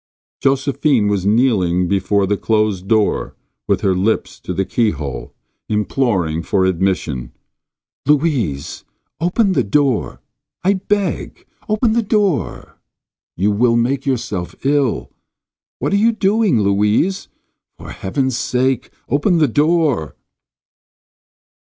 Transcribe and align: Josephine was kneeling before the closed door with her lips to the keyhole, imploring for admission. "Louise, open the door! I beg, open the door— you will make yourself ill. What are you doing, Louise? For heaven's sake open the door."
Josephine 0.41 1.09
was 1.09 1.27
kneeling 1.27 1.87
before 1.87 2.25
the 2.25 2.35
closed 2.35 2.87
door 2.87 3.35
with 3.67 3.81
her 3.81 3.93
lips 3.93 4.39
to 4.39 4.51
the 4.51 4.65
keyhole, 4.65 5.31
imploring 5.69 6.41
for 6.41 6.65
admission. 6.65 7.33
"Louise, 8.07 8.83
open 9.19 9.51
the 9.53 9.63
door! 9.63 10.19
I 10.63 10.73
beg, 10.73 11.45
open 11.69 11.93
the 11.93 12.01
door— 12.01 12.79
you 13.37 13.51
will 13.51 13.75
make 13.75 14.07
yourself 14.07 14.55
ill. 14.65 15.11
What 15.77 15.93
are 15.93 15.97
you 15.97 16.11
doing, 16.13 16.59
Louise? 16.61 17.27
For 17.77 17.91
heaven's 17.91 18.35
sake 18.35 18.89
open 19.07 19.37
the 19.37 19.47
door." 19.47 20.15